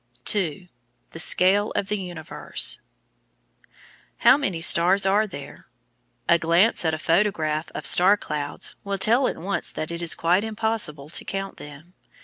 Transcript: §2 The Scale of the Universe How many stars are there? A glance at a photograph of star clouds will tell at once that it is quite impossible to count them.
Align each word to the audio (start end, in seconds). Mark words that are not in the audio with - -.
§2 0.25 0.67
The 1.11 1.19
Scale 1.19 1.69
of 1.73 1.87
the 1.87 2.01
Universe 2.01 2.79
How 4.21 4.35
many 4.35 4.59
stars 4.59 5.05
are 5.05 5.27
there? 5.27 5.67
A 6.27 6.39
glance 6.39 6.83
at 6.83 6.95
a 6.95 6.97
photograph 6.97 7.69
of 7.75 7.85
star 7.85 8.17
clouds 8.17 8.75
will 8.83 8.97
tell 8.97 9.27
at 9.27 9.37
once 9.37 9.71
that 9.71 9.91
it 9.91 10.01
is 10.01 10.15
quite 10.15 10.43
impossible 10.43 11.09
to 11.09 11.23
count 11.23 11.57
them. 11.57 11.93